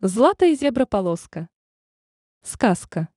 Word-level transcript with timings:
Злата 0.00 0.46
и 0.46 0.54
зебра-полоска. 0.54 1.48
Сказка. 2.42 3.08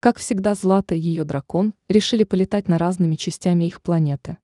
Как 0.00 0.16
всегда, 0.16 0.54
Злата 0.54 0.94
и 0.94 1.00
ее 1.00 1.24
дракон 1.24 1.74
решили 1.88 2.24
полетать 2.24 2.68
на 2.68 2.78
разными 2.78 3.16
частями 3.16 3.64
их 3.64 3.82
планеты. 3.82 4.38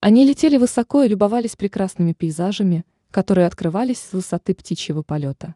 Они 0.00 0.24
летели 0.26 0.56
высоко 0.56 1.04
и 1.04 1.08
любовались 1.08 1.54
прекрасными 1.54 2.12
пейзажами, 2.12 2.84
которые 3.10 3.46
открывались 3.46 4.00
с 4.00 4.12
высоты 4.12 4.54
птичьего 4.54 5.02
полета. 5.02 5.54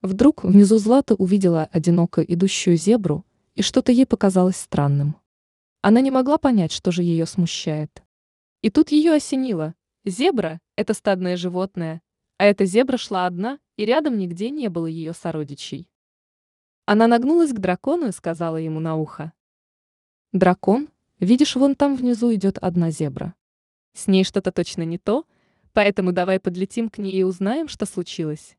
Вдруг 0.00 0.44
внизу 0.44 0.78
Злата 0.78 1.14
увидела 1.14 1.64
одиноко 1.64 2.22
идущую 2.22 2.76
зебру, 2.76 3.26
и 3.56 3.62
что-то 3.62 3.92
ей 3.92 4.06
показалось 4.06 4.56
странным. 4.56 5.16
Она 5.82 6.00
не 6.00 6.10
могла 6.10 6.38
понять, 6.38 6.72
что 6.72 6.92
же 6.92 7.02
ее 7.02 7.26
смущает. 7.26 8.02
И 8.62 8.70
тут 8.70 8.90
ее 8.90 9.12
осенило. 9.12 9.74
Зебра– 10.04 10.60
это 10.76 10.94
стадное 10.94 11.36
животное, 11.36 12.00
а 12.42 12.46
эта 12.46 12.64
зебра 12.64 12.96
шла 12.96 13.26
одна, 13.26 13.60
и 13.76 13.84
рядом 13.84 14.18
нигде 14.18 14.50
не 14.50 14.68
было 14.68 14.86
ее 14.86 15.12
сородичей. 15.12 15.88
Она 16.86 17.06
нагнулась 17.06 17.52
к 17.52 17.60
дракону 17.60 18.08
и 18.08 18.10
сказала 18.10 18.56
ему 18.56 18.80
на 18.80 18.96
ухо. 18.96 19.32
«Дракон, 20.32 20.88
видишь, 21.20 21.54
вон 21.54 21.76
там 21.76 21.94
внизу 21.94 22.34
идет 22.34 22.58
одна 22.58 22.90
зебра. 22.90 23.36
С 23.92 24.08
ней 24.08 24.24
что-то 24.24 24.50
точно 24.50 24.82
не 24.82 24.98
то, 24.98 25.24
поэтому 25.72 26.10
давай 26.10 26.40
подлетим 26.40 26.90
к 26.90 26.98
ней 26.98 27.12
и 27.12 27.22
узнаем, 27.22 27.68
что 27.68 27.86
случилось». 27.86 28.56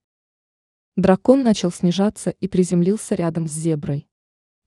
Дракон 0.95 1.43
начал 1.43 1.69
снижаться 1.69 2.29
и 2.29 2.47
приземлился 2.47 3.15
рядом 3.15 3.49
с 3.49 3.51
зеброй. 3.51 4.07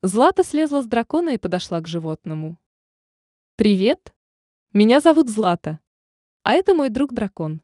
Злата 0.03 0.45
слезла 0.45 0.83
с 0.83 0.87
дракона 0.87 1.31
и 1.31 1.39
подошла 1.39 1.81
к 1.81 1.89
животному. 1.89 2.59
«Привет! 3.57 4.15
Меня 4.75 5.01
зовут 5.01 5.31
Злата. 5.31 5.81
А 6.43 6.53
это 6.53 6.75
мой 6.75 6.91
друг 6.91 7.15
дракон. 7.15 7.63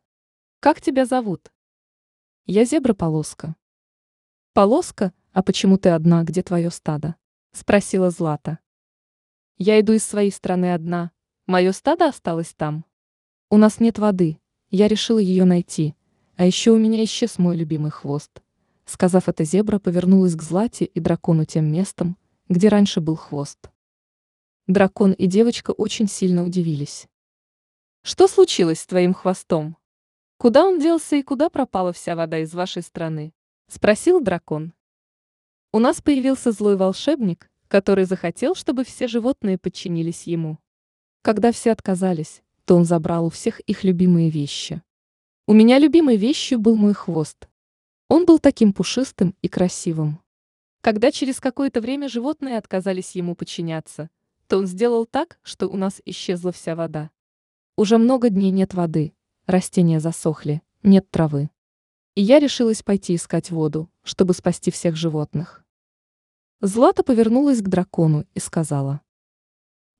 Как 0.63 0.81
тебя 0.81 1.07
зовут? 1.07 1.53
Я 2.47 2.65
зебра-полоска. 2.65 3.57
Полоска, 4.53 5.13
а 5.33 5.43
почему 5.43 5.77
ты 5.77 5.89
одна, 5.89 6.23
где 6.23 6.45
твое 6.45 6.71
стадо? 6.71 7.17
Спросила 7.51 8.11
Злата. 8.11 8.61
Я 9.59 9.81
иду 9.81 9.93
из 9.93 10.05
своей 10.05 10.31
страны 10.31 10.73
одна. 10.73 11.11
Мое 11.49 11.73
стадо 11.73 12.07
осталось 12.07 12.55
там. 12.55 12.85
У 13.51 13.57
нас 13.57 13.81
нет 13.81 13.99
воды. 13.99 14.39
Я 14.71 14.87
решила 14.87 15.19
ее 15.19 15.45
найти. 15.47 15.97
А 16.37 16.47
еще 16.47 16.71
у 16.71 16.79
меня 16.79 17.03
исчез 17.03 17.39
мой 17.39 17.57
любимый 17.57 17.91
хвост. 17.91 18.31
Сказав 18.85 19.29
это, 19.29 19.43
зебра 19.43 19.81
повернулась 19.81 20.37
к 20.37 20.43
Злате 20.43 20.85
и 20.85 21.01
дракону 21.01 21.45
тем 21.45 21.73
местом, 21.73 22.17
где 22.49 22.69
раньше 22.69 23.01
был 23.01 23.17
хвост. 23.17 23.69
Дракон 24.69 25.11
и 25.11 25.27
девочка 25.27 25.73
очень 25.73 26.07
сильно 26.07 26.45
удивились. 26.45 27.09
Что 28.03 28.29
случилось 28.29 28.79
с 28.79 28.87
твоим 28.87 29.13
хвостом? 29.13 29.77
«Куда 30.43 30.65
он 30.65 30.81
делся 30.81 31.15
и 31.15 31.23
куда 31.23 31.51
пропала 31.51 31.93
вся 31.93 32.17
вода 32.17 32.41
из 32.41 32.53
вашей 32.53 32.83
страны?»– 32.83 33.33
спросил 33.69 34.21
дракон. 34.21 34.73
«У 35.73 35.79
нас 35.79 36.03
появился 36.03 36.51
злой 36.51 36.77
волшебник, 36.77 37.49
который 37.69 38.07
захотел, 38.07 38.57
чтобы 38.57 38.83
все 38.83 39.07
животные 39.07 39.57
подчинились 39.57 40.25
ему. 40.25 40.59
Когда 41.23 41.53
все 41.53 41.71
отказались, 41.71 42.43
то 42.65 42.75
он 42.75 42.85
забрал 42.85 43.27
у 43.27 43.31
всех 43.31 43.61
их 43.61 43.85
любимые 43.85 44.31
вещи. 44.31 44.83
У 45.47 45.53
меня 45.53 45.79
любимой 45.79 46.17
вещью 46.17 46.59
был 46.59 46.75
мой 46.75 46.95
хвост. 46.95 47.49
Он 48.09 48.27
был 48.27 48.41
таким 48.41 48.73
пушистым 48.73 49.37
и 49.43 49.49
красивым. 49.49 50.19
Когда 50.81 51.13
через 51.13 51.39
какое-то 51.39 51.81
время 51.81 52.09
животные 52.09 52.59
отказались 52.59 53.13
ему 53.13 53.37
подчиняться, 53.37 54.11
то 54.49 54.59
он 54.59 54.67
сделал 54.67 55.07
так, 55.07 55.39
что 55.43 55.69
у 55.69 55.77
нас 55.77 56.03
исчезла 56.05 56.51
вся 56.51 56.75
вода. 56.75 57.13
Уже 57.77 57.97
много 57.97 58.29
дней 58.29 58.51
нет 58.51 58.75
воды, 58.75 59.15
растения 59.47 60.01
засохли, 60.01 60.63
нет 60.83 61.11
травы. 61.11 61.51
И 62.15 62.23
я 62.23 62.39
решилась 62.39 62.83
пойти 62.83 63.15
искать 63.15 63.51
воду, 63.51 63.91
чтобы 64.03 64.35
спасти 64.35 64.71
всех 64.71 64.97
животных. 64.97 65.65
Злата 66.61 67.03
повернулась 67.03 67.61
к 67.61 67.69
дракону 67.69 68.27
и 68.35 68.41
сказала. 68.41 69.01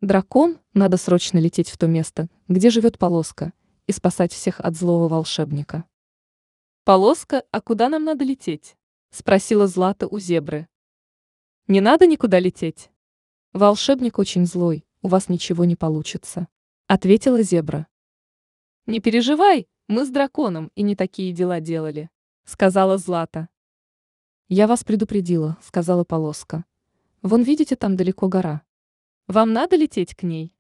Дракон, 0.01 0.59
надо 0.75 0.97
срочно 0.97 1.39
лететь 1.39 1.71
в 1.71 1.79
то 1.79 1.87
место, 1.87 2.29
где 2.49 2.71
живет 2.71 2.99
полоска, 2.99 3.53
и 3.87 3.93
спасать 3.93 4.33
всех 4.33 4.61
от 4.61 4.77
злого 4.77 5.09
волшебника. 5.09 5.85
Полоска, 6.85 7.45
а 7.51 7.61
куда 7.61 7.89
нам 7.89 8.05
надо 8.05 8.25
лететь? 8.25 8.77
Спросила 9.11 9.67
Злата 9.67 10.09
у 10.09 10.19
зебры. 10.19 10.69
Не 11.69 11.81
надо 11.81 12.07
никуда 12.07 12.41
лететь. 12.41 12.91
Волшебник 13.53 14.19
очень 14.19 14.47
злой, 14.47 14.85
у 15.03 15.09
вас 15.09 15.29
ничего 15.29 15.65
не 15.65 15.77
получится, 15.77 16.49
ответила 16.87 17.43
зебра. 17.43 17.87
«Не 18.87 18.99
переживай, 18.99 19.69
мы 19.87 20.05
с 20.05 20.11
драконом 20.11 20.73
и 20.75 20.83
не 20.83 20.97
такие 20.97 21.33
дела 21.33 21.61
делали»,— 21.61 22.11
сказала 22.45 22.99
Злата. 22.99 23.49
«Я 24.49 24.67
вас 24.67 24.83
предупредила»,— 24.83 25.57
сказала 25.63 26.03
Полоска. 26.03 26.65
«Вон 27.23 27.43
видите, 27.43 27.77
там 27.77 27.97
далеко 27.97 28.27
гора. 28.27 28.63
Вам 29.29 29.53
надо 29.53 29.77
лететь 29.77 30.17
к 30.17 30.25
ней. 30.25 30.53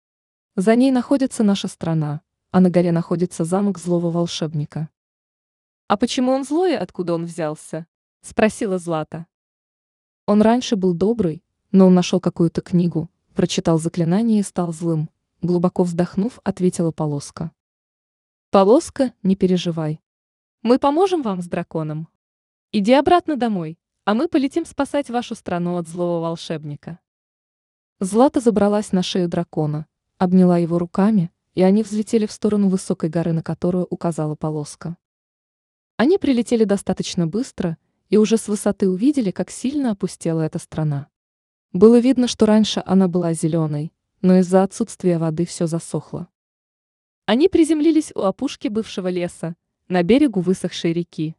За 0.55 0.77
ней 0.77 0.93
находится 0.93 1.43
наша 1.43 1.66
страна, 1.66 2.21
а 2.53 2.61
на 2.61 2.71
горе 2.71 2.93
находится 2.93 3.44
замок 3.44 3.78
злого 3.78 4.11
волшебника». 4.11 4.88
«А 5.88 5.97
почему 5.97 6.31
он 6.31 6.44
злой 6.44 6.75
и 6.75 6.77
откуда 6.77 7.15
он 7.15 7.25
взялся?»— 7.25 7.88
спросила 8.21 8.78
Злата. 8.78 9.27
Он 10.27 10.43
раньше 10.43 10.77
был 10.77 10.94
добрый, 10.94 11.43
но 11.72 11.88
он 11.88 11.94
нашел 11.94 12.21
какую-то 12.21 12.61
книгу, 12.61 13.11
прочитал 13.34 13.81
заклинание 13.81 14.38
и 14.38 14.44
стал 14.44 14.72
злым. 14.72 15.11
Глубоко 15.43 15.82
вздохнув, 15.82 16.38
ответила 16.44 16.93
Полоска. 16.93 17.50
Полоска, 18.52 19.14
не 19.22 19.34
переживай. 19.34 20.02
Мы 20.60 20.78
поможем 20.78 21.22
вам 21.22 21.40
с 21.40 21.46
драконом. 21.46 22.08
Иди 22.70 22.92
обратно 22.92 23.38
домой, 23.38 23.78
а 24.04 24.12
мы 24.12 24.28
полетим 24.28 24.66
спасать 24.66 25.08
вашу 25.08 25.34
страну 25.34 25.78
от 25.78 25.88
злого 25.88 26.20
волшебника. 26.20 26.98
Злата 27.98 28.40
забралась 28.40 28.92
на 28.92 29.02
шею 29.02 29.26
дракона, 29.26 29.86
обняла 30.18 30.58
его 30.58 30.78
руками, 30.78 31.32
и 31.54 31.62
они 31.62 31.82
взлетели 31.82 32.26
в 32.26 32.32
сторону 32.32 32.68
высокой 32.68 33.08
горы, 33.08 33.32
на 33.32 33.42
которую 33.42 33.86
указала 33.88 34.34
полоска. 34.34 34.98
Они 35.96 36.19
прилетели 36.19 36.64
достаточно 36.64 37.26
быстро 37.26 37.78
и 38.10 38.19
уже 38.19 38.36
с 38.36 38.48
высоты 38.48 38.86
увидели, 38.86 39.30
как 39.30 39.50
сильно 39.50 39.92
опустела 39.92 40.42
эта 40.42 40.58
страна. 40.58 41.08
Было 41.72 41.98
видно, 41.98 42.28
что 42.28 42.44
раньше 42.44 42.82
она 42.84 43.08
была 43.08 43.32
зеленой, 43.32 43.94
но 44.20 44.36
из-за 44.40 44.62
отсутствия 44.62 45.16
воды 45.16 45.46
все 45.46 45.66
засохло. 45.66 46.28
Они 47.25 47.49
приземлились 47.49 48.10
у 48.15 48.22
опушки 48.22 48.66
бывшего 48.69 49.09
леса, 49.09 49.55
на 49.88 50.03
берегу 50.03 50.41
высохшей 50.41 50.93
реки. 50.93 51.37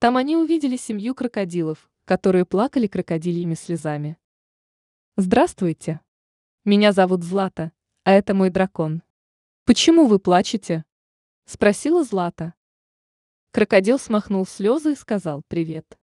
Там 0.00 0.16
они 0.16 0.36
увидели 0.36 0.76
семью 0.76 1.14
крокодилов, 1.14 1.88
которые 2.04 2.44
плакали 2.44 2.88
крокодильями 2.88 3.54
слезами. 3.54 4.16
«Здравствуйте. 5.16 6.00
Меня 6.64 6.92
зовут 6.92 7.22
Злата, 7.22 7.70
а 8.02 8.12
это 8.12 8.34
мой 8.34 8.50
дракон. 8.50 9.02
Почему 9.64 10.06
вы 10.06 10.18
плачете?»– 10.18 10.84
спросила 11.44 12.02
Злата. 12.02 12.54
Крокодил 13.52 14.00
смахнул 14.00 14.44
слезы 14.44 14.92
и 14.92 14.96
сказал 14.96 15.42
«Привет. 15.46 15.98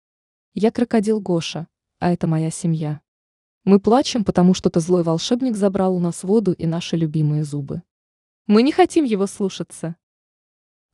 Я 0.54 0.72
крокодил 0.72 1.20
Гоша, 1.20 1.68
а 2.00 2.14
это 2.14 2.26
моя 2.26 2.52
семья. 2.52 3.02
Мы 3.66 3.82
плачем, 3.82 4.24
потому 4.24 4.54
что-то 4.54 4.80
злой 4.80 5.04
волшебник 5.04 5.58
забрал 5.58 5.96
у 5.96 6.00
нас 6.00 6.24
воду 6.24 6.54
и 6.54 6.66
наши 6.66 6.96
любимые 6.96 7.44
зубы. 7.44 7.84
Мы 8.50 8.64
не 8.64 8.72
хотим 8.72 9.06
его 9.06 9.28
слушаться. 9.28 9.96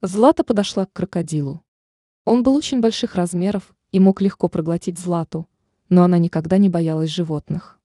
Злата 0.02 0.44
подошла 0.44 0.86
к 0.86 0.92
крокодилу. 0.92 1.64
Он 2.26 2.44
был 2.44 2.54
очень 2.54 2.82
больших 2.82 3.16
размеров 3.16 3.74
и 3.94 4.00
мог 4.02 4.20
легко 4.20 4.50
проглотить 4.50 5.00
Злату, 5.00 5.48
но 5.88 6.04
она 6.04 6.18
никогда 6.18 6.58
не 6.58 6.68
боялась 6.68 7.10
животных. 7.10 7.80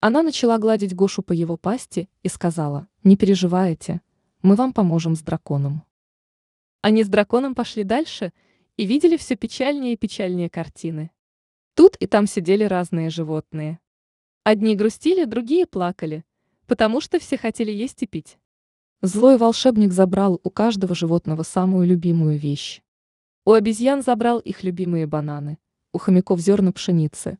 Она 0.00 0.24
начала 0.24 0.58
гладить 0.58 0.96
Гошу 0.96 1.22
по 1.22 1.32
его 1.32 1.56
пасти 1.56 2.08
и 2.24 2.28
сказала, 2.28 2.88
не 3.04 3.16
переживайте, 3.16 4.00
мы 4.42 4.56
вам 4.56 4.72
поможем 4.72 5.14
с 5.14 5.20
драконом. 5.20 5.84
Они 6.82 7.04
с 7.04 7.08
драконом 7.08 7.54
пошли 7.54 7.84
дальше 7.84 8.32
и 8.76 8.84
видели 8.84 9.16
все 9.16 9.36
печальнее 9.36 9.92
и 9.92 9.96
печальнее 9.96 10.50
картины. 10.50 11.12
Тут 11.74 11.94
и 11.98 12.08
там 12.08 12.26
сидели 12.26 12.64
разные 12.64 13.10
животные. 13.10 13.78
Одни 14.42 14.74
грустили, 14.74 15.24
другие 15.24 15.66
плакали, 15.66 16.24
потому 16.66 17.00
что 17.00 17.20
все 17.20 17.36
хотели 17.38 17.70
есть 17.70 18.02
и 18.02 18.08
пить. 18.08 18.38
Злой 19.06 19.36
волшебник 19.36 19.92
забрал 19.92 20.40
у 20.44 20.48
каждого 20.48 20.94
животного 20.94 21.42
самую 21.42 21.86
любимую 21.86 22.38
вещь. 22.38 22.80
У 23.44 23.52
обезьян 23.52 24.00
забрал 24.02 24.38
их 24.38 24.62
любимые 24.62 25.06
бананы, 25.06 25.58
у 25.92 25.98
хомяков 25.98 26.40
зерна 26.40 26.72
пшеницы, 26.72 27.36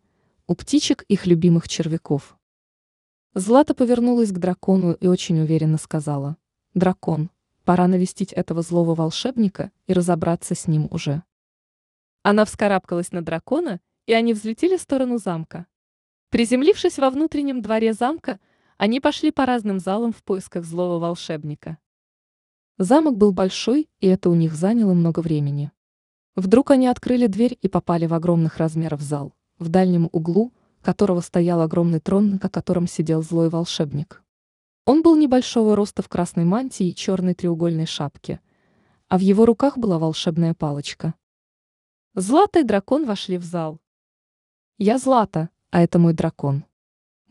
у 0.47 0.55
птичек 0.57 1.05
их 1.09 1.25
любимых 1.25 1.67
червяков. 1.67 2.37
Злата 3.33 3.73
повернулась 3.73 4.31
к 4.31 4.37
дракону 4.37 4.93
и 4.93 5.07
очень 5.07 5.41
уверенно 5.41 5.79
сказала, 5.79 6.37
«Дракон, 6.75 7.31
пора 7.65 7.89
навестить 7.89 8.35
этого 8.35 8.61
злого 8.61 8.95
волшебника 8.95 9.73
и 9.87 9.95
разобраться 9.95 10.55
с 10.55 10.67
ним 10.67 10.87
уже». 10.91 11.23
Она 12.23 12.45
вскарабкалась 12.45 13.11
на 13.11 13.23
дракона, 13.23 13.81
и 14.05 14.13
они 14.13 14.35
взлетели 14.35 14.77
в 14.77 14.83
сторону 14.83 15.17
замка. 15.17 15.65
Приземлившись 16.29 16.99
во 16.99 17.09
внутреннем 17.09 17.63
дворе 17.63 17.95
замка, 17.95 18.39
они 18.77 19.01
пошли 19.01 19.31
по 19.31 19.47
разным 19.47 19.79
залам 19.79 20.13
в 20.13 20.23
поисках 20.23 20.65
злого 20.65 20.99
волшебника. 20.99 21.79
Замок 22.79 23.17
был 23.17 23.33
большой, 23.33 23.89
и 24.01 24.09
это 24.09 24.31
у 24.31 24.35
них 24.35 24.55
заняло 24.55 24.95
много 24.95 25.21
времени. 25.21 25.71
Вдруг 26.35 26.73
они 26.73 26.89
открыли 26.89 27.29
дверь 27.29 27.57
и 27.61 27.69
попали 27.69 28.07
в 28.07 28.15
огромных 28.15 28.57
размеров 28.59 29.01
зал, 29.01 29.33
в 29.59 29.69
дальнем 29.69 30.09
углу, 30.11 30.53
которого 30.83 31.21
стоял 31.21 31.61
огромный 31.61 32.01
трон, 32.01 32.31
на 32.31 32.39
котором 32.39 32.89
сидел 32.89 33.23
злой 33.23 33.49
волшебник. 33.49 34.23
Он 34.87 35.03
был 35.03 35.17
небольшого 35.17 35.77
роста 35.77 36.03
в 36.03 36.09
красной 36.09 36.45
мантии 36.45 36.89
и 36.89 36.95
черной 36.95 37.35
треугольной 37.35 37.87
шапке, 37.87 38.41
а 39.09 39.19
в 39.19 39.21
его 39.21 39.47
руках 39.47 39.79
была 39.79 39.99
волшебная 39.99 40.53
палочка. 40.53 41.15
Злата 42.15 42.65
дракон 42.65 43.07
вошли 43.07 43.39
в 43.39 43.45
зал. 43.45 43.81
«Я 44.77 44.99
Злата, 44.99 45.49
а 45.71 45.81
это 45.81 45.99
мой 45.99 46.13
дракон. 46.13 46.65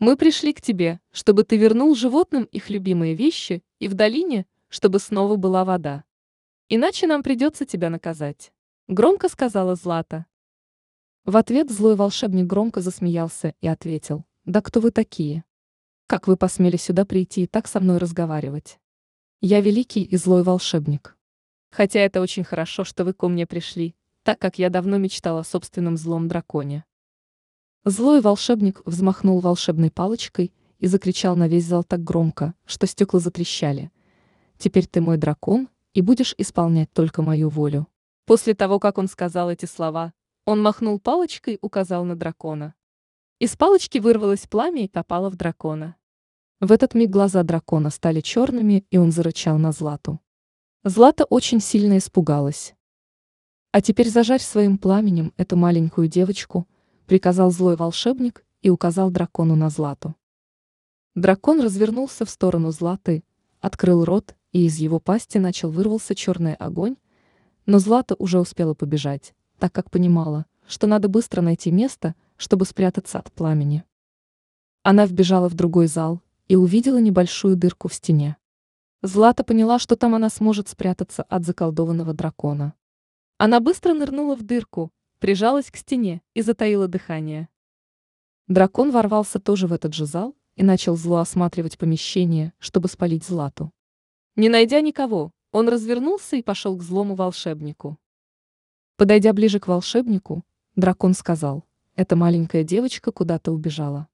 Мы 0.06 0.18
пришли 0.18 0.52
к 0.52 0.60
тебе, 0.60 1.00
чтобы 1.12 1.44
ты 1.44 1.56
вернул 1.56 1.94
животным 1.94 2.44
их 2.52 2.68
любимые 2.68 3.14
вещи, 3.14 3.62
и 3.78 3.88
в 3.88 3.94
долине, 3.94 4.44
чтобы 4.68 4.98
снова 4.98 5.36
была 5.36 5.64
вода. 5.64 6.04
Иначе 6.68 7.06
нам 7.06 7.22
придется 7.22 7.64
тебя 7.64 7.88
наказать»,— 7.88 8.52
громко 8.88 9.30
сказала 9.30 9.76
Злата. 9.76 10.26
В 11.24 11.38
ответ 11.38 11.70
злой 11.70 11.96
волшебник 11.96 12.44
громко 12.44 12.82
засмеялся 12.82 13.54
и 13.62 13.66
ответил, 13.66 14.26
«Да 14.44 14.60
кто 14.60 14.80
вы 14.80 14.90
такие? 14.90 15.42
Как 16.06 16.28
вы 16.28 16.36
посмели 16.36 16.76
сюда 16.76 17.06
прийти 17.06 17.44
и 17.44 17.46
так 17.46 17.66
со 17.66 17.80
мной 17.80 17.96
разговаривать? 17.96 18.80
Я 19.40 19.62
великий 19.62 20.02
и 20.02 20.18
злой 20.18 20.42
волшебник. 20.42 21.16
Хотя 21.70 22.00
это 22.00 22.20
очень 22.20 22.44
хорошо, 22.44 22.84
что 22.84 23.06
вы 23.06 23.14
ко 23.14 23.26
мне 23.28 23.46
пришли, 23.46 23.94
так 24.22 24.38
как 24.38 24.58
я 24.58 24.68
давно 24.68 24.98
мечтала 24.98 25.40
о 25.40 25.44
собственном 25.44 25.96
злом 25.96 26.28
драконе». 26.28 26.84
Злой 27.86 28.22
волшебник 28.22 28.80
взмахнул 28.86 29.40
волшебной 29.40 29.90
палочкой 29.90 30.54
и 30.78 30.86
закричал 30.86 31.36
на 31.36 31.48
весь 31.48 31.66
зал 31.66 31.84
так 31.84 32.02
громко, 32.02 32.54
что 32.64 32.86
стекла 32.86 33.20
затрещали. 33.20 33.90
«Теперь 34.56 34.86
ты 34.86 35.02
мой 35.02 35.18
дракон 35.18 35.68
и 35.92 36.00
будешь 36.00 36.34
исполнять 36.38 36.90
только 36.94 37.20
мою 37.20 37.50
волю». 37.50 37.86
После 38.24 38.54
того, 38.54 38.78
как 38.78 38.96
он 38.96 39.06
сказал 39.06 39.50
эти 39.50 39.66
слова, 39.66 40.14
он 40.46 40.62
махнул 40.62 40.98
палочкой, 40.98 41.58
указал 41.60 42.06
на 42.06 42.16
дракона. 42.16 42.74
Из 43.38 43.54
палочки 43.54 43.98
вырвалось 43.98 44.46
пламя 44.46 44.84
и 44.84 44.88
попало 44.88 45.28
в 45.28 45.36
дракона. 45.36 45.96
В 46.60 46.72
этот 46.72 46.94
миг 46.94 47.10
глаза 47.10 47.42
дракона 47.42 47.90
стали 47.90 48.22
черными, 48.22 48.86
и 48.90 48.96
он 48.96 49.12
зарычал 49.12 49.58
на 49.58 49.72
Злату. 49.72 50.20
Злата 50.84 51.24
очень 51.24 51.60
сильно 51.60 51.98
испугалась. 51.98 52.74
«А 53.72 53.82
теперь 53.82 54.08
зажарь 54.08 54.40
своим 54.40 54.78
пламенем 54.78 55.34
эту 55.36 55.58
маленькую 55.58 56.08
девочку», 56.08 56.66
приказал 57.06 57.50
злой 57.50 57.76
волшебник 57.76 58.44
и 58.62 58.70
указал 58.70 59.10
дракону 59.10 59.56
на 59.56 59.70
Злату. 59.70 60.14
Дракон 61.14 61.60
развернулся 61.60 62.24
в 62.24 62.30
сторону 62.30 62.70
Златы, 62.70 63.24
открыл 63.60 64.04
рот, 64.04 64.34
и 64.52 64.66
из 64.66 64.76
его 64.76 65.00
пасти 65.00 65.38
начал 65.38 65.70
вырвался 65.70 66.14
черный 66.14 66.54
огонь, 66.54 66.96
но 67.66 67.78
Злата 67.78 68.14
уже 68.18 68.40
успела 68.40 68.74
побежать 68.74 69.34
так 69.58 69.72
как 69.72 69.90
понимала, 69.90 70.46
что 70.66 70.86
надо 70.86 71.08
быстро 71.08 71.40
найти 71.40 71.70
место, 71.70 72.14
чтобы 72.36 72.64
спрятаться 72.64 73.18
от 73.18 73.32
пламени. 73.32 73.84
Она 74.82 75.06
вбежала 75.06 75.48
в 75.48 75.54
другой 75.54 75.86
зал 75.86 76.20
и 76.48 76.56
увидела 76.56 76.98
небольшую 76.98 77.56
дырку 77.56 77.88
в 77.88 77.94
стене. 77.94 78.36
Злата 79.02 79.44
поняла, 79.44 79.78
что 79.78 79.96
там 79.96 80.14
она 80.14 80.30
сможет 80.30 80.68
спрятаться 80.68 81.22
от 81.22 81.44
заколдованного 81.44 82.12
дракона. 82.12 82.74
Она 83.38 83.60
быстро 83.60 83.94
нырнула 83.94 84.36
в 84.36 84.42
дырку, 84.42 84.92
прижалась 85.24 85.70
к 85.70 85.78
стене 85.78 86.20
и 86.34 86.42
затаила 86.42 86.86
дыхание. 86.86 87.48
Дракон 88.46 88.90
ворвался 88.90 89.40
тоже 89.40 89.66
в 89.66 89.72
этот 89.72 89.94
же 89.94 90.04
зал 90.04 90.36
и 90.54 90.62
начал 90.62 90.96
зло 90.96 91.16
осматривать 91.16 91.78
помещение, 91.78 92.52
чтобы 92.58 92.88
спалить 92.88 93.24
Злату. 93.24 93.72
Не 94.36 94.50
найдя 94.50 94.82
никого, 94.82 95.32
он 95.50 95.70
развернулся 95.70 96.36
и 96.36 96.42
пошел 96.42 96.76
к 96.76 96.82
злому 96.82 97.14
волшебнику. 97.14 97.96
Подойдя 98.98 99.32
ближе 99.32 99.60
к 99.60 99.66
волшебнику, 99.66 100.44
дракон 100.76 101.14
сказал, 101.14 101.64
эта 101.96 102.16
маленькая 102.16 102.62
девочка 102.62 103.10
куда-то 103.10 103.50
убежала. 103.50 104.08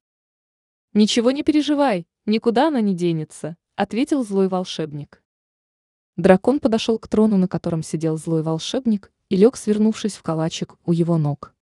«Ничего 0.95 1.33
не 1.33 1.43
переживай, 1.43 2.07
никуда 2.25 2.69
она 2.69 2.81
не 2.81 2.95
денется»,— 2.95 3.57
ответил 3.75 4.25
злой 4.25 4.47
волшебник. 4.47 5.25
Дракон 6.21 6.61
подошел 6.61 6.99
к 6.99 7.09
трону, 7.09 7.39
на 7.39 7.49
котором 7.49 7.83
сидел 7.83 8.19
злой 8.19 8.43
волшебник, 8.43 9.11
и 9.31 9.37
лег, 9.37 9.57
свернувшись 9.57 10.17
в 10.17 10.23
калачик 10.23 10.77
у 10.85 10.93
его 10.93 11.17
ног. 11.17 11.55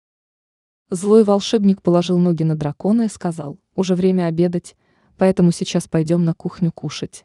Злой 0.90 1.22
волшебник 1.22 1.80
положил 1.80 2.18
ноги 2.18 2.42
на 2.42 2.56
дракона 2.56 3.02
и 3.02 3.08
сказал, 3.08 3.60
уже 3.76 3.94
время 3.94 4.26
обедать, 4.26 4.74
поэтому 5.16 5.52
сейчас 5.52 5.86
пойдем 5.86 6.24
на 6.24 6.34
кухню 6.34 6.72
кушать. 6.72 7.24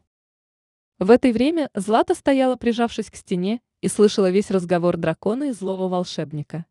В 1.00 1.10
это 1.10 1.32
время 1.32 1.72
Злата 1.74 2.14
стояла, 2.14 2.56
прижавшись 2.56 3.10
к 3.10 3.16
стене, 3.16 3.62
и 3.82 3.88
слышала 3.88 4.30
весь 4.30 4.52
разговор 4.52 4.98
дракона 4.98 5.46
и 5.46 5.54
злого 5.54 5.88
волшебника. 5.88 6.68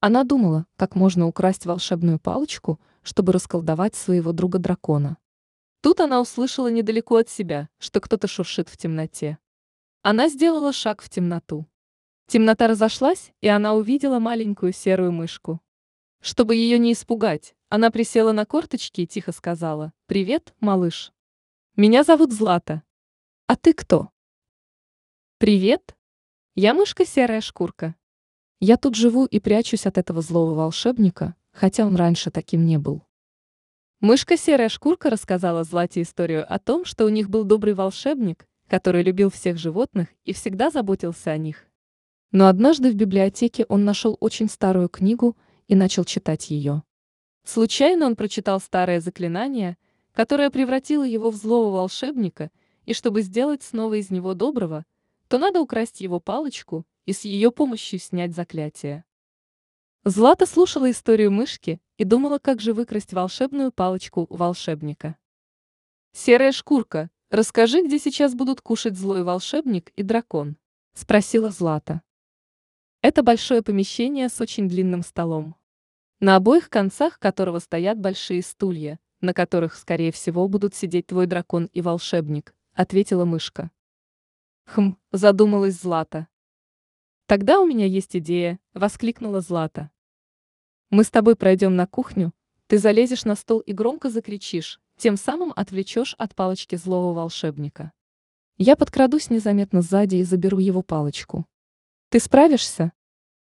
Она 0.00 0.24
думала, 0.24 0.66
как 0.74 0.96
можно 0.96 1.28
украсть 1.28 1.64
волшебную 1.64 2.18
палочку, 2.18 2.80
чтобы 3.02 3.32
расколдовать 3.32 3.94
своего 3.94 4.32
друга-дракона. 4.32 5.18
Тут 5.80 6.00
она 6.00 6.20
услышала 6.20 6.72
недалеко 6.72 7.18
от 7.18 7.28
себя, 7.28 7.68
что 7.78 8.00
кто-то 8.00 8.26
шуршит 8.26 8.68
в 8.68 8.76
темноте. 8.76 9.38
Она 10.04 10.28
сделала 10.28 10.72
шаг 10.72 11.00
в 11.00 11.08
темноту. 11.08 11.68
Темнота 12.26 12.66
разошлась, 12.66 13.32
и 13.40 13.46
она 13.46 13.74
увидела 13.74 14.18
маленькую 14.18 14.72
серую 14.72 15.12
мышку. 15.12 15.60
Чтобы 16.20 16.56
ее 16.56 16.76
не 16.80 16.92
испугать, 16.92 17.54
она 17.68 17.92
присела 17.92 18.32
на 18.32 18.44
корточки 18.44 19.02
и 19.02 19.06
тихо 19.06 19.30
сказала 19.30 19.92
«Привет, 20.06 20.54
малыш. 20.58 21.12
Меня 21.76 22.02
зовут 22.02 22.32
Злата. 22.32 22.82
А 23.46 23.54
ты 23.54 23.74
кто?» 23.74 24.10
«Привет, 25.38 25.96
я 26.56 26.74
мышка 26.74 27.06
серая 27.06 27.40
шкурка. 27.40 27.94
Я 28.58 28.78
тут 28.78 28.96
живу 28.96 29.24
и 29.24 29.38
прячусь 29.38 29.86
от 29.86 29.98
этого 29.98 30.20
злого 30.20 30.54
волшебника, 30.54 31.36
хотя 31.52 31.86
он 31.86 31.94
раньше 31.94 32.32
таким 32.32 32.66
не 32.66 32.76
был. 32.76 33.06
Мышка 34.00 34.36
серая 34.36 34.68
шкурка 34.68 35.10
рассказала 35.10 35.62
Злате 35.62 36.02
историю 36.02 36.44
о 36.52 36.58
том, 36.58 36.84
что 36.84 37.04
у 37.04 37.08
них 37.08 37.30
был 37.30 37.44
добрый 37.44 37.74
волшебник, 37.74 38.48
который 38.68 39.02
любил 39.02 39.30
всех 39.30 39.58
животных 39.58 40.08
и 40.24 40.32
всегда 40.32 40.70
заботился 40.70 41.30
о 41.30 41.36
них. 41.36 41.66
Но 42.30 42.48
однажды 42.48 42.90
в 42.90 42.94
библиотеке 42.94 43.66
он 43.68 43.84
нашел 43.84 44.16
очень 44.20 44.48
старую 44.48 44.88
книгу 44.88 45.36
и 45.68 45.74
начал 45.74 46.04
читать 46.04 46.50
ее. 46.50 46.82
Случайно 47.44 48.06
он 48.06 48.16
прочитал 48.16 48.60
старое 48.60 49.00
заклинание, 49.00 49.76
которое 50.12 50.50
превратило 50.50 51.04
его 51.04 51.30
в 51.30 51.36
злого 51.36 51.74
волшебника, 51.74 52.50
и 52.84 52.94
чтобы 52.94 53.22
сделать 53.22 53.62
снова 53.62 53.94
из 53.94 54.10
него 54.10 54.34
доброго, 54.34 54.84
то 55.28 55.38
надо 55.38 55.60
украсть 55.60 56.00
его 56.00 56.20
палочку 56.20 56.86
и 57.04 57.12
с 57.12 57.24
ее 57.24 57.50
помощью 57.50 57.98
снять 57.98 58.34
заклятие. 58.34 59.04
Злата 60.04 60.46
слушала 60.46 60.90
историю 60.90 61.30
мышки 61.30 61.80
и 61.96 62.04
думала, 62.04 62.38
как 62.38 62.60
же 62.60 62.72
выкрасть 62.72 63.12
волшебную 63.12 63.72
палочку 63.72 64.26
у 64.28 64.36
волшебника. 64.36 65.16
«Серая 66.12 66.52
шкурка, 66.52 67.08
расскажи, 67.32 67.82
где 67.84 67.98
сейчас 67.98 68.34
будут 68.34 68.60
кушать 68.60 68.96
злой 68.96 69.24
волшебник 69.24 69.90
и 69.96 70.04
дракон?»– 70.04 70.56
спросила 70.94 71.50
Злата. 71.50 72.02
Это 73.00 73.24
большое 73.24 73.62
помещение 73.62 74.28
с 74.28 74.40
очень 74.40 74.68
длинным 74.68 75.02
столом, 75.02 75.56
на 76.20 76.36
обоих 76.36 76.70
концах 76.70 77.18
которого 77.18 77.58
стоят 77.58 77.98
большие 77.98 78.42
стулья, 78.42 79.00
на 79.20 79.34
которых, 79.34 79.74
скорее 79.74 80.12
всего, 80.12 80.46
будут 80.46 80.74
сидеть 80.74 81.08
твой 81.08 81.26
дракон 81.26 81.68
и 81.72 81.80
волшебник, 81.80 82.54
ответила 82.74 83.24
мышка. 83.24 83.70
Хм, 84.66 84.96
задумалась 85.10 85.80
Злата. 85.80 86.28
Тогда 87.26 87.60
у 87.60 87.66
меня 87.66 87.86
есть 87.86 88.14
идея, 88.14 88.60
воскликнула 88.74 89.40
Злата. 89.40 89.90
Мы 90.90 91.02
с 91.02 91.10
тобой 91.10 91.36
пройдем 91.36 91.74
на 91.74 91.86
кухню, 91.86 92.34
ты 92.66 92.76
залезешь 92.76 93.24
на 93.24 93.34
стол 93.34 93.60
и 93.60 93.72
громко 93.72 94.10
закричишь, 94.10 94.81
тем 95.02 95.16
самым 95.16 95.52
отвлечешь 95.56 96.14
от 96.16 96.36
палочки 96.36 96.76
злого 96.76 97.12
волшебника. 97.12 97.90
Я 98.56 98.76
подкрадусь 98.76 99.30
незаметно 99.30 99.82
сзади 99.82 100.14
и 100.14 100.22
заберу 100.22 100.60
его 100.60 100.82
палочку. 100.82 101.44
Ты 102.10 102.20
справишься? 102.20 102.92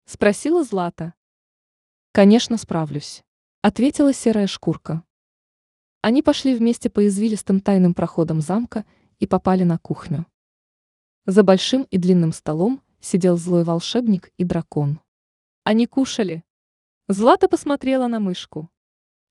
Спросила 0.05 0.65
Злата. 0.65 1.15
Конечно, 2.11 2.57
справлюсь, 2.57 3.23
ответила 3.63 4.13
серая 4.13 4.49
шкурка. 4.49 5.05
Они 6.01 6.25
пошли 6.25 6.57
вместе 6.57 6.91
по 6.91 7.07
извилистым 7.07 7.61
тайным 7.61 7.95
проходам 7.95 8.41
замка 8.41 8.85
и 9.21 9.29
попали 9.29 9.63
на 9.63 9.79
кухню. 9.79 10.27
За 11.25 11.45
большим 11.45 11.85
и 11.85 11.99
длинным 11.99 12.33
столом 12.33 12.83
сидел 12.99 13.37
злой 13.37 13.63
волшебник 13.63 14.33
и 14.39 14.43
дракон. 14.43 14.99
Они 15.63 15.87
кушали. 15.87 16.43
Злата 17.07 17.47
посмотрела 17.47 18.09
на 18.09 18.19
мышку. 18.19 18.73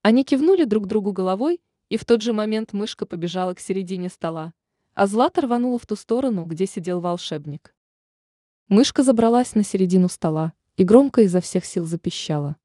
Они 0.03 0.24
кивнули 0.24 0.63
друг 0.63 0.88
другу 0.88 1.12
головой, 1.12 1.60
и 1.93 1.97
в 1.97 2.05
тот 2.05 2.23
же 2.23 2.33
момент 2.33 2.73
мышка 2.73 3.05
побежала 3.05 3.53
к 3.53 3.59
середине 3.59 4.09
стола, 4.09 4.55
а 4.95 5.05
Злата 5.05 5.41
рванула 5.41 5.77
в 5.77 5.85
ту 5.85 5.95
сторону, 5.95 6.43
где 6.43 6.65
сидел 6.65 7.00
волшебник. 7.01 7.75
Мышка 8.67 9.03
забралась 9.03 9.53
на 9.53 9.63
середину 9.63 10.09
стола 10.09 10.53
и 10.75 10.83
громко 10.83 11.21
изо 11.21 11.39
всех 11.39 11.65
сил 11.65 11.85
запищала. 11.85 12.55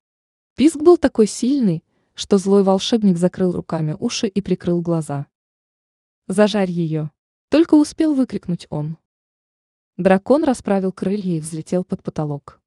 Писк 0.57 0.77
был 0.77 0.97
такой 0.97 1.27
сильный, 1.27 1.85
что 2.15 2.39
злой 2.39 2.63
волшебник 2.63 3.19
закрыл 3.19 3.53
руками 3.53 3.95
уши 4.01 4.29
и 4.29 4.41
прикрыл 4.41 4.81
глаза. 4.81 5.27
«Зажарь 6.27 6.71
ее!»— 6.71 7.11
только 7.51 7.75
успел 7.75 8.15
выкрикнуть 8.15 8.67
он. 8.71 8.97
Дракон 9.99 10.43
расправил 10.43 10.91
крылья 10.91 11.37
и 11.37 11.41
взлетел 11.41 11.85
под 11.85 12.03
потолок. 12.03 12.63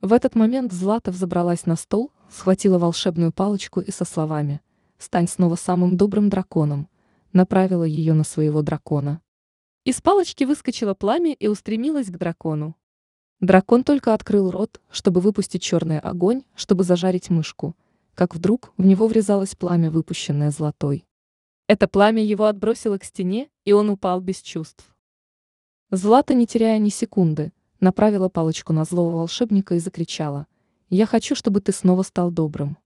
В 0.00 0.12
этот 0.12 0.36
момент 0.36 0.72
Злата 0.72 1.10
взобралась 1.10 1.66
на 1.66 1.74
стол, 1.74 2.12
схватила 2.30 2.78
волшебную 2.78 3.32
палочку 3.32 3.80
и 3.80 3.90
со 3.90 4.04
словами 4.04 4.60
«Стань 4.98 5.28
снова 5.28 5.56
самым 5.56 5.96
добрым 5.96 6.28
драконом», 6.28 6.88
направила 7.32 7.84
ее 7.84 8.14
на 8.14 8.24
своего 8.24 8.62
дракона. 8.62 9.20
Из 9.84 10.00
палочки 10.00 10.44
выскочило 10.44 10.94
пламя 10.94 11.32
и 11.32 11.46
устремилось 11.46 12.08
к 12.08 12.18
дракону. 12.18 12.74
Дракон 13.40 13.84
только 13.84 14.14
открыл 14.14 14.50
рот, 14.50 14.80
чтобы 14.90 15.20
выпустить 15.20 15.62
черный 15.62 16.00
огонь, 16.00 16.42
чтобы 16.54 16.84
зажарить 16.84 17.30
мышку, 17.30 17.76
как 18.14 18.34
вдруг 18.34 18.72
в 18.78 18.86
него 18.86 19.06
врезалось 19.06 19.54
пламя, 19.54 19.90
выпущенное 19.90 20.50
золотой. 20.50 21.06
Это 21.68 21.86
пламя 21.86 22.24
его 22.24 22.46
отбросило 22.46 22.96
к 22.96 23.04
стене, 23.04 23.50
и 23.64 23.72
он 23.72 23.90
упал 23.90 24.20
без 24.20 24.40
чувств. 24.40 24.96
Злата, 25.90 26.32
не 26.32 26.46
теряя 26.46 26.78
ни 26.78 26.88
секунды, 26.88 27.52
направила 27.78 28.28
палочку 28.28 28.72
на 28.72 28.84
злого 28.84 29.16
волшебника 29.16 29.74
и 29.74 29.78
закричала 29.78 30.46
«Я 30.88 31.06
хочу, 31.06 31.34
чтобы 31.34 31.60
ты 31.60 31.72
снова 31.72 32.02
стал 32.02 32.30
добрым». 32.30 32.78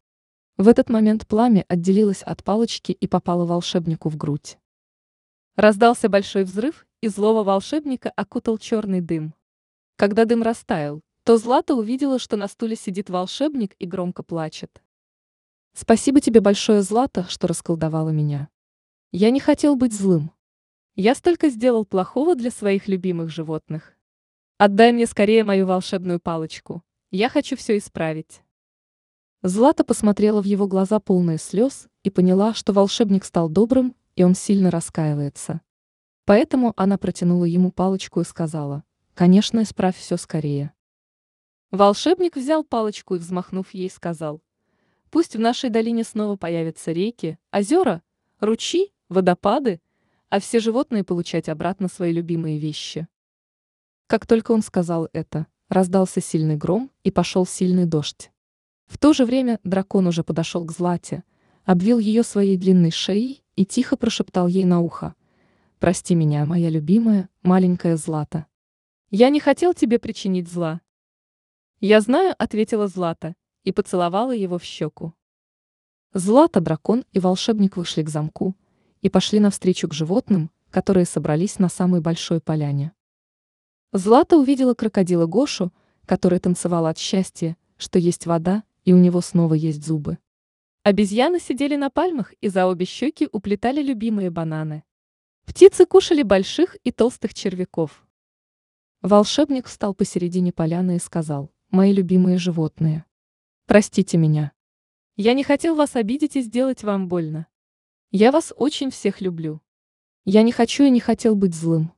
В 0.61 0.69
этот 0.69 0.90
момент 0.90 1.26
пламя 1.26 1.64
отделилось 1.69 2.23
от 2.23 2.45
палочки 2.45 2.93
и 2.93 3.07
попало 3.07 3.47
волшебнику 3.47 4.11
в 4.11 4.19
грудь. 4.19 4.59
Раздался 5.57 6.11
большой 6.11 6.45
взрыв, 6.45 6.87
и 7.00 7.09
злого 7.09 7.45
волшебника 7.45 8.12
окутал 8.14 8.59
черный 8.59 9.00
дым. 9.00 9.33
Когда 9.97 10.26
дым 10.26 10.43
растаял, 10.43 11.00
то 11.25 11.38
Злата 11.38 11.75
увидела, 11.75 12.19
что 12.19 12.37
на 12.37 12.47
стуле 12.47 12.76
сидит 12.76 13.09
волшебник 13.09 13.75
и 13.79 13.87
громко 13.87 14.23
плачет. 14.23 14.83
«Спасибо 15.73 16.21
тебе 16.21 16.43
большое, 16.43 16.83
Злата, 16.83 17.25
что 17.31 17.47
расколдовала 17.47 18.11
меня. 18.11 18.50
Я 19.12 19.31
не 19.31 19.40
хотел 19.40 19.76
быть 19.76 19.95
злым. 19.95 20.31
Я 20.95 21.14
столько 21.14 21.49
сделал 21.49 21.87
плохого 21.87 22.35
для 22.35 22.50
своих 22.50 22.87
любимых 22.87 23.31
животных. 23.31 23.95
Отдай 24.59 24.93
мне 24.93 25.07
скорее 25.07 25.43
мою 25.43 25.64
волшебную 25.64 26.21
палочку. 26.21 26.83
Я 27.11 27.31
хочу 27.31 27.57
все 27.57 27.79
исправить. 27.79 28.43
Злата 29.42 29.85
посмотрела 29.85 30.42
в 30.42 30.44
его 30.44 30.66
глаза 30.66 31.00
полные 31.00 31.38
слез 31.38 31.88
и 32.02 32.11
поняла, 32.11 32.52
что 32.52 32.75
волшебник 32.75 33.25
стал 33.25 33.49
добрым, 33.49 33.97
и 34.14 34.23
он 34.23 34.35
сильно 34.35 34.70
раскаивается. 34.70 35.62
Поэтому 36.26 36.75
она 36.76 36.99
протянула 36.99 37.47
ему 37.47 37.73
палочку 37.73 38.20
и 38.20 38.25
сказала, 38.25 38.85
«Конечно, 39.14 39.62
исправь 39.62 39.97
все 39.97 40.18
скорее». 40.18 40.75
Волшебник 41.70 42.37
взял 42.37 42.64
палочку 42.64 43.14
и, 43.14 43.18
взмахнув 43.18 43.73
ей, 43.73 43.88
сказал, 43.88 44.42
«Пусть 45.11 45.37
в 45.37 45.40
нашей 45.40 45.70
долине 45.70 46.04
снова 46.04 46.37
появятся 46.37 46.92
реки, 46.92 47.38
озера, 47.50 48.02
ручьи, 48.40 48.92
водопады, 49.09 49.80
а 50.28 50.38
все 50.38 50.61
животные 50.61 51.02
получать 51.02 51.49
обратно 51.49 51.88
свои 51.88 52.12
любимые 52.12 52.59
вещи». 52.59 53.09
Как 54.06 54.26
только 54.26 54.52
он 54.52 54.61
сказал 54.61 55.09
это, 55.14 55.47
раздался 55.70 56.20
сильный 56.20 56.56
гром 56.56 56.90
и 57.04 57.11
пошел 57.11 57.47
сильный 57.47 57.87
дождь. 57.87 58.30
В 58.90 58.99
то 58.99 59.12
же 59.12 59.25
время 59.25 59.61
дракон 59.62 60.09
уже 60.09 60.25
подошел 60.25 60.64
к 60.64 60.73
Злате, 60.73 61.23
обвил 61.64 62.00
ее 62.00 62.25
своей 62.25 62.56
длинной 62.56 62.90
шеей 62.90 63.44
и 63.54 63.64
тихо 63.64 63.97
прошептал 63.97 64.49
ей 64.49 64.64
на 64.64 64.80
ухо. 64.80 65.14
«Прости 65.78 66.16
меня, 66.16 66.44
моя 66.44 66.68
любимая, 66.70 67.28
маленькая 67.42 67.97
Злата. 67.97 68.47
Я 69.09 69.30
не 69.30 69.38
хотел 69.38 69.75
тебе 69.75 70.00
причинить 70.00 70.50
зла». 70.50 70.80
«Я 71.78 72.00
знаю»,— 72.00 72.35
ответила 72.38 72.88
Злата, 72.88 73.37
и 73.62 73.70
поцеловала 73.70 74.32
его 74.32 74.59
в 74.59 74.64
щеку. 74.64 75.14
Злата, 76.12 76.61
дракон 76.61 77.04
и 77.12 77.20
волшебник 77.20 77.76
вышли 77.76 78.02
к 78.02 78.09
замку 78.09 78.56
и 79.02 79.09
пошли 79.09 79.38
навстречу 79.38 79.87
к 79.87 79.94
животным, 79.94 80.50
которые 80.73 81.06
собрались 81.06 81.61
на 81.61 81.68
самой 81.68 82.00
большой 82.00 82.40
поляне. 82.40 82.90
Злата 83.92 84.37
увидела 84.37 84.75
крокодила 84.75 85.26
Гошу, 85.26 85.73
который 86.06 86.40
танцевал 86.40 86.87
от 86.87 86.99
счастья, 86.99 87.56
что 87.76 88.00
есть 88.00 88.26
вода, 88.26 88.64
и 88.84 88.92
у 88.92 88.99
него 88.99 89.20
снова 89.20 89.54
есть 89.54 89.84
зубы. 89.84 90.18
Обезьяны 90.82 91.40
сидели 91.40 91.76
на 91.76 91.90
пальмах 91.90 92.32
и 92.40 92.49
за 92.49 92.66
обе 92.66 92.87
щеки 92.87 93.28
уплетали 93.30 93.82
любимые 93.82 94.30
бананы. 94.30 94.84
Птицы 95.44 95.84
кушали 95.84 96.22
больших 96.22 96.76
и 96.84 96.90
толстых 96.90 97.34
червяков. 97.34 98.06
Волшебник 99.02 99.66
встал 99.66 99.94
посередине 99.94 100.52
поляны 100.52 100.96
и 100.96 100.99
сказал, 100.99 101.50
«Мои 101.70 101.92
любимые 101.92 102.38
животные, 102.38 103.04
простите 103.66 104.16
меня. 104.16 104.52
Я 105.16 105.34
не 105.34 105.44
хотел 105.44 105.75
вас 105.75 105.96
обидеть 105.96 106.37
и 106.37 106.40
сделать 106.40 106.82
вам 106.82 107.08
больно. 107.08 107.46
Я 108.10 108.32
вас 108.32 108.52
очень 108.56 108.90
всех 108.90 109.20
люблю. 109.20 109.60
Я 110.25 110.42
не 110.42 110.52
хочу 110.52 110.84
и 110.84 110.90
не 110.90 111.00
хотел 111.00 111.34
быть 111.34 111.54
злым. 111.54 111.92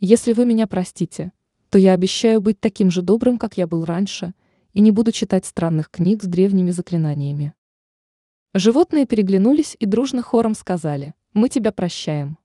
Если 0.00 0.32
вы 0.32 0.46
меня 0.46 0.66
простите, 0.66 1.32
то 1.70 1.78
я 1.78 1.92
обещаю 1.92 2.40
быть 2.40 2.60
таким 2.60 2.90
же 2.90 3.02
добрым, 3.02 3.38
как 3.38 3.56
я 3.56 3.66
был 3.66 3.84
раньше, 3.84 4.34
и 4.74 4.80
не 4.80 4.90
буду 4.90 5.12
читать 5.12 5.46
странных 5.46 5.90
книг 5.90 6.22
с 6.22 6.26
древними 6.26 6.70
заклинаниями. 6.70 7.54
Животные 8.52 9.06
переглянулись 9.06 9.76
и 9.78 9.86
дружно 9.86 10.20
хором 10.20 10.54
сказали 10.54 11.14
«Мы 11.32 11.48
тебя 11.48 11.72
прощаем». 11.72 12.38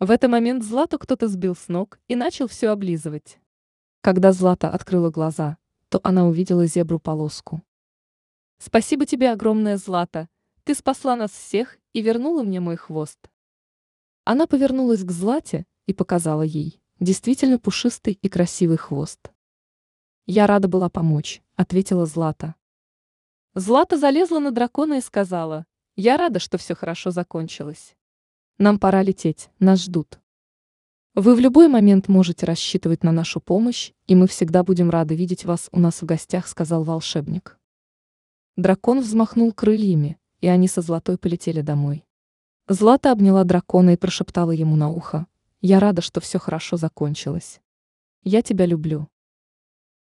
В 0.00 0.10
этот 0.10 0.30
момент 0.30 0.64
Злату 0.64 0.98
кто-то 0.98 1.28
сбил 1.28 1.54
с 1.54 1.68
ног 1.68 2.00
и 2.08 2.16
начал 2.16 2.48
все 2.48 2.68
облизывать. 2.68 3.38
Когда 4.00 4.32
Злата 4.32 4.68
открыла 4.68 5.10
глаза, 5.10 5.58
то 5.88 6.00
она 6.02 6.26
увидела 6.26 6.66
зебру-полоску. 6.66 7.62
«Спасибо 8.58 9.06
тебе 9.06 9.30
огромное, 9.30 9.76
Злата, 9.76 10.28
ты 10.64 10.74
спасла 10.74 11.16
нас 11.16 11.30
всех 11.30 11.78
и 11.92 12.02
вернула 12.02 12.42
мне 12.42 12.60
мой 12.60 12.76
хвост». 12.76 13.18
Она 14.24 14.46
повернулась 14.46 15.04
к 15.04 15.10
Злате 15.10 15.66
и 15.86 15.92
показала 15.92 16.42
ей 16.42 16.80
действительно 16.98 17.58
пушистый 17.58 18.18
и 18.20 18.28
красивый 18.28 18.78
хвост. 18.78 19.30
«Я 20.26 20.46
рада 20.46 20.68
была 20.68 20.88
помочь»,— 20.88 21.42
ответила 21.56 22.04
Злата. 22.04 22.54
Злата 23.54 23.96
залезла 23.96 24.40
на 24.40 24.50
дракона 24.50 24.94
и 24.94 25.00
сказала, 25.00 25.66
«Я 25.94 26.16
рада, 26.16 26.40
что 26.40 26.58
все 26.58 26.74
хорошо 26.74 27.10
закончилось. 27.10 27.94
Нам 28.58 28.78
пора 28.78 29.02
лететь, 29.02 29.50
нас 29.58 29.84
ждут». 29.84 30.20
Вы 31.14 31.34
в 31.34 31.40
любой 31.40 31.68
момент 31.68 32.08
можете 32.08 32.44
рассчитывать 32.44 33.02
на 33.02 33.12
нашу 33.12 33.40
помощь, 33.40 33.92
и 34.06 34.14
мы 34.14 34.26
всегда 34.26 34.62
будем 34.62 34.90
рады 34.90 35.14
видеть 35.14 35.46
вас 35.46 35.68
у 35.72 35.80
нас 35.80 36.02
в 36.02 36.04
гостях, 36.04 36.46
сказал 36.46 36.84
волшебник. 36.84 37.58
Дракон 38.56 39.00
взмахнул 39.00 39.52
крыльями, 39.52 40.18
и 40.40 40.48
они 40.48 40.68
со 40.68 40.82
Златой 40.82 41.16
полетели 41.16 41.62
домой. 41.62 42.04
Злата 42.68 43.12
обняла 43.12 43.44
дракона 43.44 43.90
и 43.94 43.96
прошептала 43.96 44.50
ему 44.50 44.76
на 44.76 44.90
ухо, 44.90 45.26
я 45.62 45.80
рада, 45.80 46.02
что 46.02 46.20
все 46.20 46.38
хорошо 46.38 46.76
закончилось. 46.76 47.60
Я 48.22 48.42
тебя 48.42 48.66
люблю. 48.66 49.08